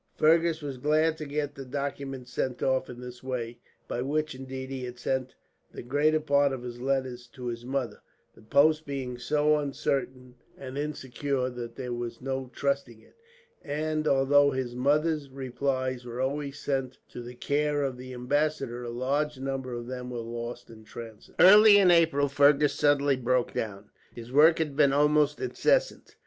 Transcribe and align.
Fergus 0.17 0.63
was 0.63 0.79
glad 0.79 1.15
to 1.19 1.27
get 1.27 1.53
the 1.53 1.63
documents 1.63 2.33
sent 2.33 2.63
off 2.63 2.89
in 2.89 2.99
this 3.01 3.21
way 3.21 3.59
by 3.87 4.01
which, 4.01 4.33
indeed, 4.33 4.71
he 4.71 4.83
had 4.83 4.97
sent 4.97 5.35
the 5.71 5.83
greater 5.83 6.19
part 6.19 6.51
of 6.51 6.63
his 6.63 6.81
letters 6.81 7.27
to 7.27 7.45
his 7.45 7.63
mother 7.65 8.01
the 8.33 8.41
post 8.41 8.87
being 8.87 9.19
so 9.19 9.57
uncertain 9.59 10.33
and 10.57 10.75
insecure 10.75 11.51
that 11.51 11.75
there 11.75 11.93
was 11.93 12.19
no 12.19 12.49
trusting 12.51 12.99
it; 12.99 13.15
and 13.61 14.07
although 14.07 14.49
his 14.49 14.73
mother's 14.73 15.29
replies 15.29 16.03
were 16.03 16.19
always 16.19 16.57
sent 16.57 16.97
to 17.07 17.21
the 17.21 17.35
care 17.35 17.83
of 17.83 17.95
the 17.95 18.11
ambassador, 18.11 18.83
a 18.83 18.89
large 18.89 19.37
number 19.39 19.71
of 19.75 19.85
them 19.85 20.09
were 20.09 20.17
lost 20.17 20.71
in 20.71 20.79
the 20.79 20.85
transit. 20.89 21.35
Early 21.39 21.77
in 21.77 21.91
April 21.91 22.27
Fergus 22.27 22.73
suddenly 22.73 23.17
broke 23.17 23.53
down. 23.53 23.91
His 24.15 24.31
work 24.31 24.57
had 24.57 24.75
been 24.75 24.93
almost 24.93 25.39
incessant. 25.39 26.15